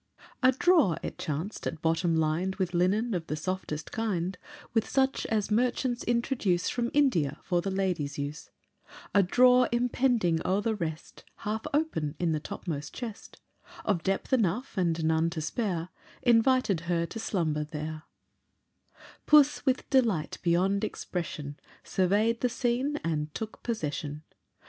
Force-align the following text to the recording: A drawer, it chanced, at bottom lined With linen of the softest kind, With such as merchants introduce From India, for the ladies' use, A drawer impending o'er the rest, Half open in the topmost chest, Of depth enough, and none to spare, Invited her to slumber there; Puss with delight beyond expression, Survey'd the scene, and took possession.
A 0.41 0.51
drawer, 0.51 0.97
it 1.03 1.19
chanced, 1.19 1.67
at 1.67 1.79
bottom 1.83 2.15
lined 2.15 2.55
With 2.55 2.73
linen 2.73 3.13
of 3.13 3.27
the 3.27 3.35
softest 3.35 3.91
kind, 3.91 4.35
With 4.73 4.89
such 4.89 5.27
as 5.27 5.51
merchants 5.51 6.03
introduce 6.05 6.69
From 6.69 6.89
India, 6.91 7.37
for 7.43 7.61
the 7.61 7.69
ladies' 7.69 8.17
use, 8.17 8.49
A 9.13 9.21
drawer 9.21 9.69
impending 9.71 10.39
o'er 10.43 10.59
the 10.61 10.73
rest, 10.73 11.23
Half 11.45 11.67
open 11.71 12.15
in 12.17 12.31
the 12.31 12.39
topmost 12.39 12.95
chest, 12.95 13.41
Of 13.85 14.01
depth 14.01 14.33
enough, 14.33 14.75
and 14.75 15.05
none 15.05 15.29
to 15.29 15.39
spare, 15.39 15.89
Invited 16.23 16.79
her 16.89 17.05
to 17.05 17.19
slumber 17.19 17.63
there; 17.63 18.05
Puss 19.27 19.67
with 19.67 19.87
delight 19.91 20.39
beyond 20.41 20.83
expression, 20.83 21.59
Survey'd 21.83 22.41
the 22.41 22.49
scene, 22.49 22.95
and 23.03 23.31
took 23.35 23.61
possession. 23.61 24.23